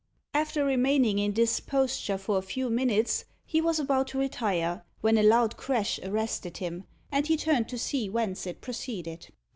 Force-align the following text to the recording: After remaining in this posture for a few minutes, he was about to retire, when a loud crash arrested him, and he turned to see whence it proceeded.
After 0.33 0.65
remaining 0.65 1.19
in 1.19 1.33
this 1.33 1.59
posture 1.59 2.17
for 2.17 2.39
a 2.39 2.41
few 2.41 2.71
minutes, 2.71 3.25
he 3.45 3.61
was 3.61 3.77
about 3.77 4.07
to 4.07 4.17
retire, 4.17 4.83
when 5.01 5.15
a 5.15 5.21
loud 5.21 5.57
crash 5.57 5.99
arrested 6.01 6.57
him, 6.57 6.85
and 7.11 7.27
he 7.27 7.37
turned 7.37 7.69
to 7.69 7.77
see 7.77 8.09
whence 8.09 8.47
it 8.47 8.61
proceeded. 8.61 9.27